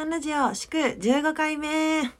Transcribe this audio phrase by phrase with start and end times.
[0.00, 2.10] ゃんラジオ祝15回目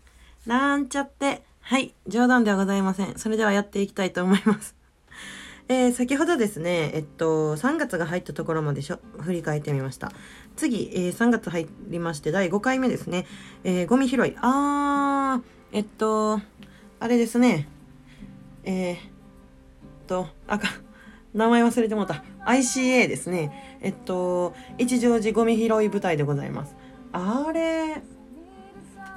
[0.44, 4.76] なんちゃってはい冗談ではございませんそれではやっていきたいと思います
[5.68, 10.10] えー、先ほどですね、えっと、3月が入ったところまでしょ振り返ってみました。
[10.56, 13.24] 次、えー、3月入りまして、第5回目ですね。
[13.62, 14.36] えー、ゴミ拾い。
[14.40, 16.40] あー、えっと、
[16.98, 17.68] あれですね。
[18.64, 18.98] えー、っ
[20.08, 20.66] と、あか、
[21.34, 22.24] 名前忘れてもうた。
[22.44, 23.78] ICA ですね。
[23.80, 26.74] えっと、一乗寺ゴミ拾い部隊でございます。
[27.12, 28.02] あれ、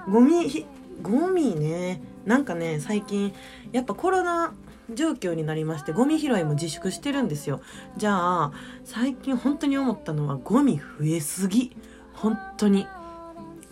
[0.10, 0.66] ゴミ、
[1.02, 2.02] ゴミね。
[2.26, 3.34] なんかね、最近、
[3.72, 4.54] やっぱコロナ
[4.92, 7.62] 状況になりましてゴミ拾いも自粛してるんですよ。
[7.98, 8.52] じゃあ
[8.84, 11.76] 最近本当に思ったのはゴミ増えすぎ。
[12.14, 12.88] 本当に。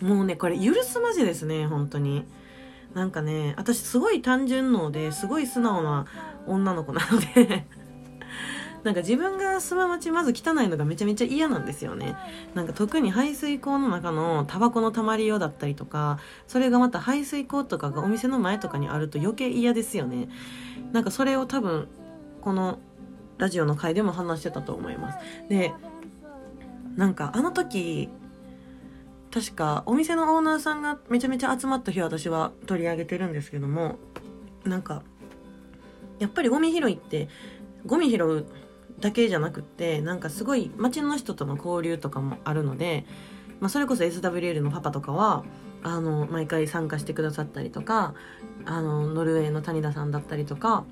[0.00, 2.24] もうねこれ許すまじですね本当に。
[2.94, 6.06] なんかね私すごい単純脳ですごい素直な
[6.46, 7.66] 女の子なので。
[8.84, 12.16] なんか自分が住む街まず汚いのがめちゃめちゃ嫌なんですよね。
[12.54, 20.28] なんか特に排水溝の中のタバコの溜まりようだったりとか、それがまた排水溝とかがお店の前とかにあると余計嫌ですよね。
[20.92, 21.88] なんかそれを多分、
[22.40, 22.80] この
[23.38, 25.18] ラジオの回でも話してたと思います。
[25.48, 25.72] で、
[26.96, 28.08] なんかあの時、
[29.32, 33.96] 確かお店のオーナーさんがめちゃめちゃ集まった日私は取り上げてるんですけども、
[34.64, 35.02] なんか、
[36.18, 37.28] やっぱりゴミ拾いって
[37.86, 38.46] ゴミ拾う
[39.00, 43.04] だけじゃなくってなんかすごい街の人との交流とかもあるので、
[43.60, 45.44] まあ、それこそ SWL のパパとかは
[45.82, 48.14] あの毎回参加してくださったりとか
[48.64, 50.84] あのノルウェーの谷田さんだったりとか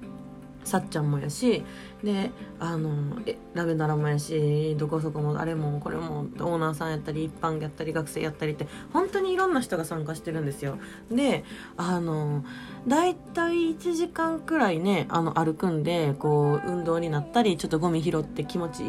[0.64, 1.64] さっちゃんもやし
[2.03, 10.78] であのえラベナラもやしどこそこもあれもこれもオーナーさんやったり一般やったり学生やったりって本当にいろんな人が参加してるんですよ。
[11.11, 11.44] で
[11.77, 12.44] あの
[12.86, 18.83] 大体1時間くらいねあの歩くんでこう運動になったりちょっとゴミ拾って気持ち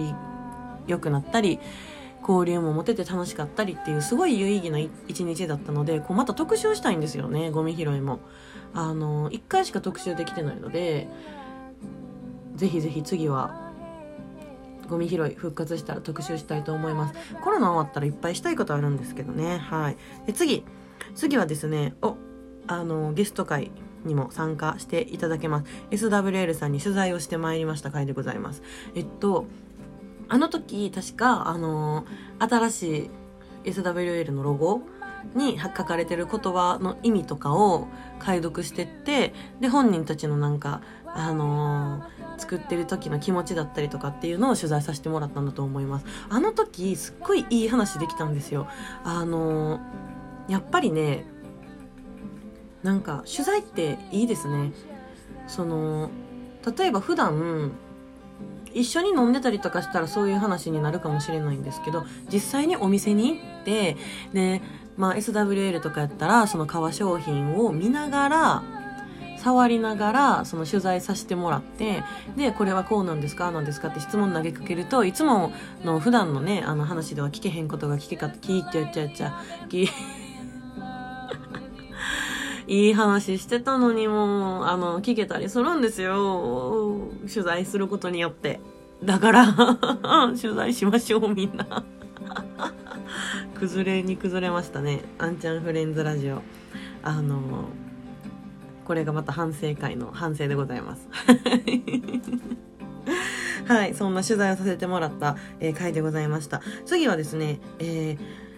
[0.88, 1.60] 良くなったり
[2.22, 8.20] 交流も持てて楽しかったりっていうすごい有意義な一日だったのでこうまた特集したいんですよねゴミ拾いも。
[8.74, 11.10] あの1回しか特集できてないので
[12.62, 13.72] ぜひぜひ次は
[14.88, 17.16] ゴミ拾い復活したら特集したいと思います。
[17.44, 19.58] コロナ終わったらいっぱいしたいことあるんですけどね。
[19.58, 19.98] はい。
[20.28, 20.64] で次。
[21.16, 22.18] 次はですねお
[22.68, 23.72] あのゲスト会
[24.06, 25.66] にも参加していただけます。
[25.90, 28.62] SWL さんに取材をしてまいりました回でございます。
[28.94, 29.48] えっと
[30.30, 32.06] あの時確かあの
[32.38, 32.98] 新し
[33.66, 34.84] い SWL のロゴ
[35.34, 37.88] に書かれてる言葉の意味とかを
[38.20, 40.82] 解読してってで本人たちのなんか
[41.14, 46.06] あのー、作ってる時の気持ちだったりとかっていうのを取材させてもらったんだと思います。
[46.30, 48.68] あの時すっごいいい話できたんですよ。
[49.04, 51.26] あのー、やっぱりね
[52.84, 54.72] なんか取材っていいですね。
[55.48, 56.10] その
[56.78, 57.72] 例えば普段
[58.74, 63.98] 一緒に飲んでたりとかしたらそういう話になるかもしれないんですけど実際にお店に行って
[64.34, 64.62] で、
[64.98, 68.64] まあ、SWL とかやったらその革商品を見ながら
[69.42, 72.04] 触りながらその取材させてもらって
[72.38, 75.52] でこれはこうなんですかなんですかって質問投げかけるといつも
[75.84, 79.88] の普段のねあの話では聞けへんことが聞けか聞いちゃっちゃっちゃ聞
[82.68, 87.10] いい話してたのにもあの聞けたりするんですよ。
[87.22, 88.60] 取材することによって。
[89.04, 89.54] だから
[90.40, 91.84] 取材しましょうみんな。
[93.60, 95.02] 崩れに崩れましたね。
[95.18, 96.44] あんちゃんフレンズラジオ。
[97.04, 97.66] あの
[98.92, 101.08] これがまた反省会の反省でございます。
[103.66, 103.96] はい。
[103.96, 106.62] そんな取材をさせてもらった、えー、回でございました。
[106.86, 108.51] 次はですね、えー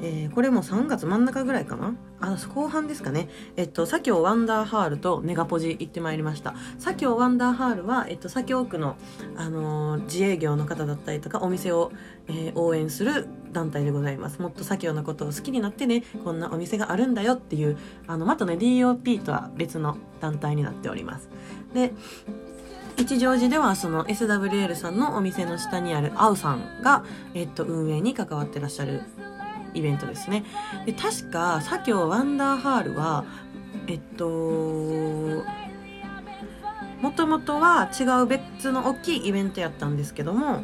[0.00, 1.94] えー、これも3月真ん中ぐらいかな？
[2.20, 3.28] あの後半ですかね。
[3.56, 6.54] えっと、左京ワンダーハールとネガポジ行ってまいりました。
[6.78, 8.96] 左京ワンダーハールは、えっと、左京区の、
[9.36, 11.92] あのー、自営業の方だったりとか、お店を、
[12.28, 14.40] えー、応援する団体でございます。
[14.40, 17.76] もっと左京のことを好きになってね、こんなお店があるんだよっていう、
[18.06, 21.28] あの、またね、DOP とは別の団体になっております。
[21.74, 21.92] で、
[22.96, 29.02] 一乗寺ではその SWL さんのお店の下にあるアウさんが、えっと、運営に関わってらっしゃる
[29.78, 30.44] イベントですね。
[30.86, 33.24] で確か左京ワンダーハールは
[33.86, 34.28] えっと
[37.00, 40.62] もともとは違う別の大きいイベントやったんですけども、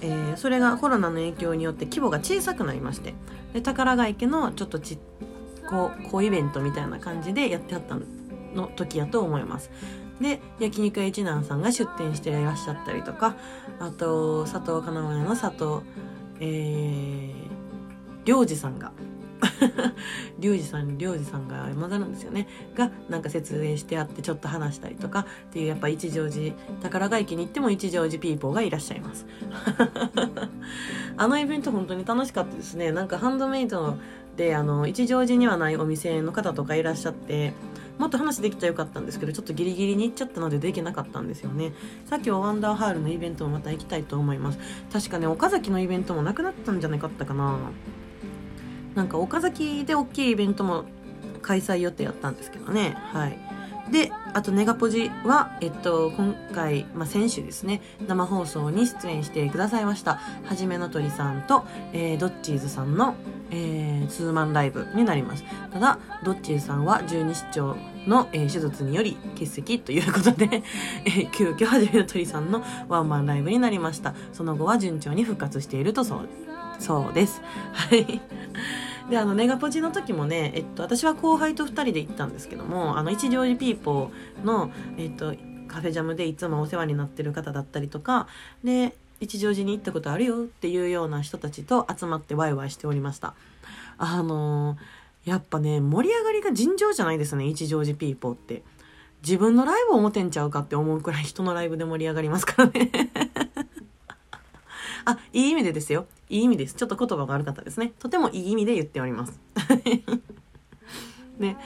[0.00, 3.14] えー、それがコロナの影響によって規模が小さくなりまして
[3.52, 4.98] で宝ヶ池のちょっとち
[5.68, 7.96] こう小イベントみたいな感じでやってはった
[8.54, 9.70] の時やと思います。
[10.20, 13.36] で焼肉屋一南さんが出店していらっしゃったりとか
[13.78, 15.84] あと佐藤金物屋の佐藤
[16.40, 17.55] えー
[18.26, 18.92] 領事さんが
[20.38, 22.48] リュウジさん、リュウジさんが山田なんですよね。
[22.74, 29.26] が、なんか設営してあってちょっと話したりとかっていう、やっぱ一乗寺、宝ヶ池に行っても一乗寺ピーポーがいらっしゃいます。
[31.16, 32.92] あのイベント本当に楽しかったですね。
[32.92, 33.98] なんかハンドメイドの
[34.36, 37.54] ってあの一乗寺にはないお店の方とかいらっしゃって
[37.96, 41.72] もっと話できたらよかったんですけどちょっとギリギリに行っちゃったのでできなかったんですよね。
[42.04, 44.58] さっきはワンダーハールのイベントもまた行きたいと思います。
[44.92, 47.58] 確かね岡崎のイベントもなくなったんじゃなかったかな。
[48.94, 50.84] なんか岡崎で大きいイベントも
[51.40, 52.94] 開催予定やったんですけどね。
[52.98, 53.38] はい。
[53.90, 63.14] であとネガポジは、えっと、今回、まあ、先週ですね生放送に出演してくださいましたはじめの鳥さんと、えー、ドッチーズさんの、
[63.50, 65.44] えー、ツーマンライブになります。
[65.72, 67.76] ただドッチーさんは十二指腸
[68.06, 70.62] の、えー、手術により欠席ということで、
[71.04, 74.14] えー、急遽はじめの鳥さんのワンマンライブになりました。
[74.32, 76.28] その後は順調に復活しているとそう
[76.78, 77.42] そうです。
[77.72, 78.20] はい。
[79.10, 85.32] であのネガポジの時もね、えっと、私は後輩と2人で行ったんですけどもあの一乗寺ピーポーの、えっと、
[85.68, 88.26] カフェジャムでいつもお世話になってる方だったりとか
[88.64, 93.34] で一乗寺に行ったことあるよっていうような人たちと集まってワイワイしておりました
[93.98, 98.62] あのー、やっぱね盛り上がりが尋常じゃないですね一乗寺ピーポーって
[99.22, 102.90] 自分のライブを持てんちゃうかって思うくらい人のライブで盛り上がりますからね
[105.06, 106.06] あ、いい意味でですよ。
[106.28, 106.74] いい意味です。
[106.74, 107.92] ちょっと言葉が悪かったですね。
[108.00, 109.38] とてもいい意味で言っております。
[111.38, 111.56] ね。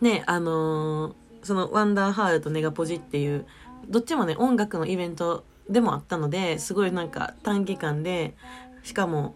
[0.00, 3.46] ね、あのー、そのワンダーハールとネガポジっていう、
[3.86, 8.34] どっちもね、音楽のイベントでもあったので、すごいなんか短期間で、
[8.82, 9.34] しかも、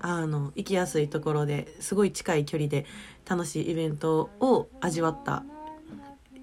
[0.00, 2.86] あの、行きやすいところですごい近い距離で
[3.28, 5.44] 楽しいイベントを味わった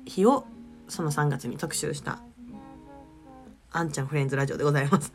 [0.05, 0.45] 日を
[0.87, 2.19] その3月に特集した
[3.71, 5.13] あんちゃんフレンズラジオでございます。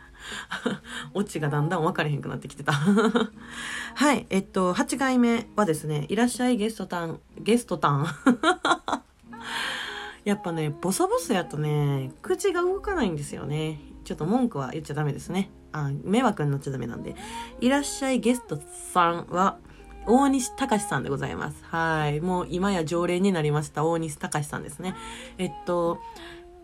[1.14, 8.06] オチがだんだん分かれへんくなってきてた はい、えっと、8回目はですね、いらっしゃいゲストタン、ゲストタン。
[10.24, 13.80] やっぱね、ボソボソやとね、口が動かないんですよね。
[14.04, 15.50] ちょっと文句は言っちゃダメですね。
[15.72, 17.14] あ、迷惑になっちゃダメなんで。
[17.60, 18.60] いらっしゃいゲスト
[18.92, 19.58] さんは、
[20.06, 21.64] 大西隆さんでございます。
[21.64, 22.20] はい。
[22.20, 24.94] もう今や常連になりました大西隆さんですね。
[25.38, 26.00] えっと、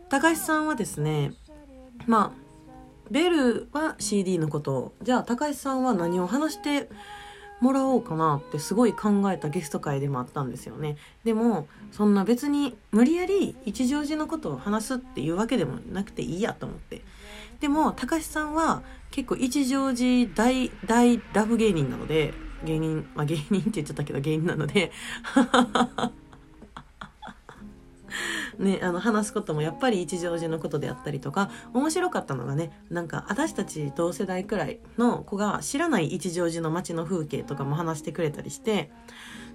[0.09, 1.33] 隆さんはですね、
[2.07, 2.49] まあ
[3.11, 6.89] ベルは CD のことをじゃあ高橋さんは何を話して
[7.61, 10.97] もらおうかなってすごい考えたゲスト会でもあったんですよね。
[11.25, 17.03] でもそんな別に無理やり一乗寺のことを話すっていうわけでもなくていいやと思って。
[17.61, 22.33] でもたかしさんは結構一乗寺大大ラブ芸人なので
[22.65, 24.93] 芸人まあ芸人って言っちゃったけど芸人なので
[28.59, 38.91] ね、あの話すこともやっぱり一乗寺のことであったりとか面白かったのがねなんか私たち同世代くらいの子が知らない一乗寺の街の風景とかも話してくれたりして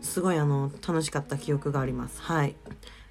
[0.01, 2.21] すごいあの楽しかった記憶があります。
[2.21, 2.55] はい。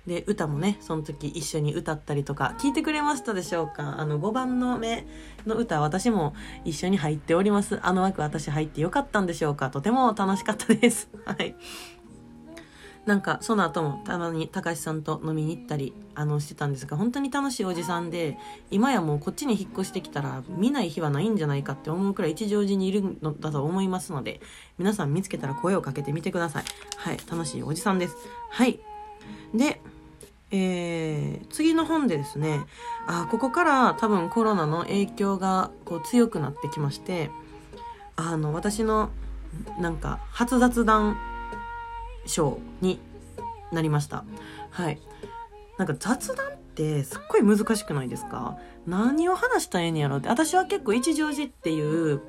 [0.07, 4.01] で歌もねその時一緒に歌ったりとか聞いてくれましたでしょうか？
[4.01, 5.07] あの5番の目
[5.47, 6.35] の歌私も
[6.65, 7.79] 一緒に入っております。
[7.83, 9.71] あの枠私入ってよかったんでしょうか？
[9.71, 11.09] とても楽しかったです。
[11.25, 11.55] はい。
[13.07, 18.39] なんかその後もたまに高橋さんと飲みに行ったりあのしてたんですが本当に楽しいおじさんで
[18.71, 24.41] 今やもうこっちに引っ越してきたら見ない日はないんじゃないかって思うくらい一乗寺にいるのだと思いますので
[24.79, 26.65] 皆さん見つけたら声をかけてみてください。
[26.97, 27.19] はい。
[27.29, 28.17] 楽しいおじさんです。
[28.51, 28.79] はい
[29.55, 29.81] で
[30.55, 32.61] えー、次の本でですね
[33.07, 37.31] あここから多分コロナの影響がこう強くなってきまして
[38.17, 39.11] あの私の
[39.81, 41.17] なんか初雑談
[42.27, 43.01] 賞に
[43.73, 44.25] なりました。
[44.71, 44.99] はい。
[45.79, 48.59] なんか雑談ってすっごい難しくないですか？
[48.87, 50.29] 何を話したらええんやろって。
[50.29, 52.21] 私は結構一乗寺っていう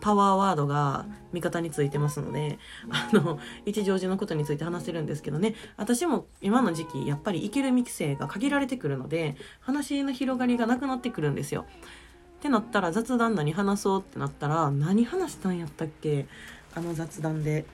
[0.00, 2.58] パワーワードが味方についてますので
[2.90, 5.54] あの一乗寺のことについて話せるんですけどね。
[5.76, 11.66] 私も今の時期やっぱりいけるミキ生が限られてくるので話の広がりがなくなってくるんですよ。
[12.38, 16.26] ってなったら雑談何話そうってなったら何話したんやったっけ？
[16.74, 17.64] あの雑談で。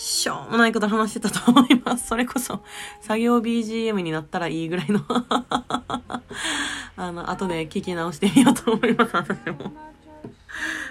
[0.00, 2.06] しょうもないこと話してたと思います。
[2.06, 2.62] それこそ、
[3.02, 5.02] 作業 BGM になったらいいぐらいの
[6.96, 9.74] あの、後で聞き直してみようと思います、私も。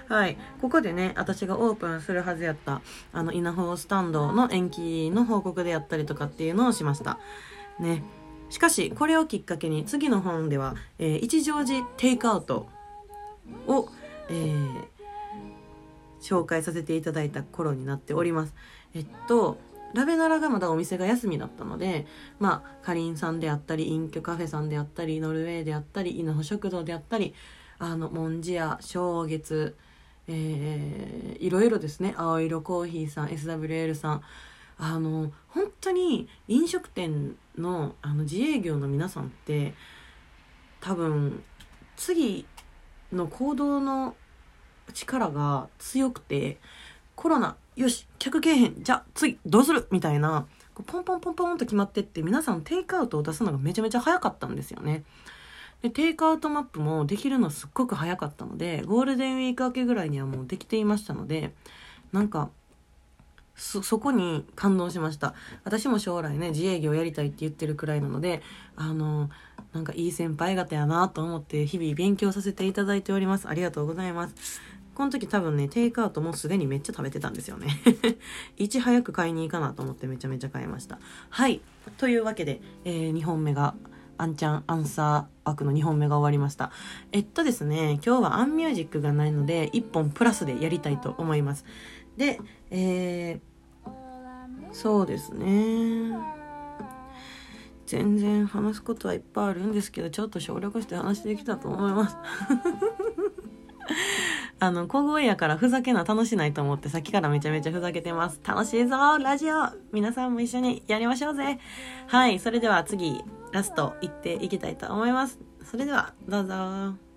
[0.10, 0.38] はい。
[0.62, 7.18] ここでね、私がオープンするはずやった、あの、稲穂スタンドの延期の報告であったりとかっていうのをしました。
[7.80, 8.04] ね。
[8.52, 12.68] しかし、これをきっかけに、次の本では、えー、一乗寺テイクアウト
[13.66, 13.90] を、
[14.30, 14.84] えー、
[16.22, 18.54] 紹介させていただいた頃になっております。
[18.94, 19.58] えっと
[19.94, 22.06] ラベナラがまだお店が休みだったので
[22.40, 27.34] まあかりんさんであったり隠居カフェさんであったりノルウェーであったり稲穂食堂であったり
[27.80, 29.76] あのもんじや正月
[30.32, 32.14] えー、いろいろですね。
[32.16, 34.22] 青色コーヒーさん SWL さん。
[34.78, 39.74] あの本当に飲食店のあの自営業の皆さんって
[40.80, 41.44] 多分
[41.98, 42.46] 次
[43.12, 44.16] の行動の
[44.94, 46.60] 力が強くて、
[47.16, 49.88] コロナ、よし、客けえへん、じゃあ次、どうする？
[49.90, 50.46] みたいな、
[50.86, 55.06] ポンポンポンポンと決まってって皆さんテイクアウトを出すのがめちゃめちゃ早かったんですよね。
[55.82, 61.54] で、テイクアウトマップもできるのすっごく早かったので、ゴールデンウィーク明けぐらいにはもうできていましたので、
[62.12, 62.50] なんか、
[63.56, 65.34] そ、そこに感動しました。
[65.64, 68.42] 私も将来ね、自営業やりたいって言ってるくらいなので、
[68.76, 69.30] あの、
[69.72, 73.48] なんかいい先輩方やなと思って日々勉強させていただいております。
[73.48, 74.62] ありがとうございます。
[75.00, 77.70] この時多分ね、テイクアウトもすでにめっちゃ食べてたんですよね。
[78.60, 81.00] いち早く買いに行かなと思ってめちゃめちゃ買いました。
[81.30, 81.62] はい。
[81.98, 83.76] というわけで、えー、2本目が、
[84.18, 86.74] アンちゃんアンサー枠の2本目が終わりました。
[87.14, 91.64] えっとですね、今日はアンミュージックがないので、1本プラスでやりたいと思います。
[92.18, 96.18] で、えー、そうですね
[97.86, 102.18] 全然話すことはいっぱいあるんですけどちょっと省略して話してきたと思います
[104.60, 108.42] あの、小声やからふざけな楽しないと思ってさっきからめちゃめちゃふざけてます。
[108.46, 109.56] 楽しいぞラジオ
[109.94, 111.60] 皆さんも一緒にやりましょうぜ
[112.08, 115.40] はい、それでは次、ラスト行っていきたいと思います。
[115.64, 117.09] それでは、どうぞ